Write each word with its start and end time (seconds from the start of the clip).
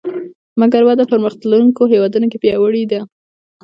مګر 0.59 0.81
وده 0.85 1.03
په 1.05 1.09
پرمختلونکو 1.11 1.81
هېوادونو 1.93 2.25
کې 2.31 2.41
پیاوړې 2.43 2.83
ده 2.91 2.99